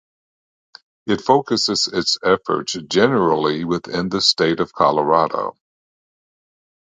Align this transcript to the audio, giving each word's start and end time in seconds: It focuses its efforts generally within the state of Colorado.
It 1.05 1.21
focuses 1.21 1.85
its 1.85 2.17
efforts 2.23 2.73
generally 2.73 3.65
within 3.65 4.09
the 4.09 4.19
state 4.19 4.59
of 4.59 4.73
Colorado. 4.73 5.55